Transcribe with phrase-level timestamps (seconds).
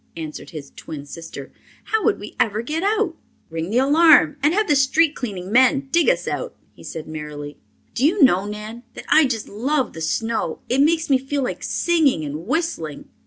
[0.17, 1.53] answered his twin sister.
[1.83, 3.15] "How would we ever get out?"
[3.51, 7.59] "Ring the alarm and have the street cleaning men dig us out," he said merrily.
[7.93, 10.57] "Do you know, Nan, that I just love the snow.
[10.69, 13.09] It makes me feel like singing and whistling."